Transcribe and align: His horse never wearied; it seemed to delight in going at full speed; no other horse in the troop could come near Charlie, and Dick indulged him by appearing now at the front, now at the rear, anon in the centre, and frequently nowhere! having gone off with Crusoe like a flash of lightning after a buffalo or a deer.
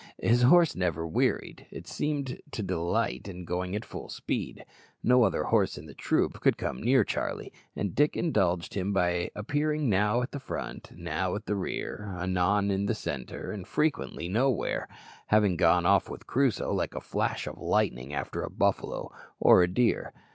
His 0.19 0.41
horse 0.41 0.75
never 0.75 1.05
wearied; 1.05 1.67
it 1.69 1.87
seemed 1.87 2.41
to 2.53 2.63
delight 2.63 3.27
in 3.27 3.45
going 3.45 3.75
at 3.75 3.85
full 3.85 4.09
speed; 4.09 4.65
no 5.03 5.21
other 5.21 5.43
horse 5.43 5.77
in 5.77 5.85
the 5.85 5.93
troop 5.93 6.39
could 6.41 6.57
come 6.57 6.81
near 6.81 7.03
Charlie, 7.03 7.53
and 7.75 7.93
Dick 7.93 8.17
indulged 8.17 8.73
him 8.73 8.93
by 8.93 9.29
appearing 9.35 9.91
now 9.91 10.23
at 10.23 10.31
the 10.31 10.39
front, 10.39 10.89
now 10.95 11.35
at 11.35 11.45
the 11.45 11.55
rear, 11.55 12.15
anon 12.17 12.71
in 12.71 12.87
the 12.87 12.95
centre, 12.95 13.51
and 13.51 13.67
frequently 13.67 14.27
nowhere! 14.27 14.87
having 15.27 15.55
gone 15.55 15.85
off 15.85 16.09
with 16.09 16.25
Crusoe 16.25 16.73
like 16.73 16.95
a 16.95 16.99
flash 16.99 17.45
of 17.45 17.59
lightning 17.59 18.11
after 18.11 18.41
a 18.41 18.49
buffalo 18.49 19.11
or 19.39 19.61
a 19.61 19.67
deer. 19.71 20.13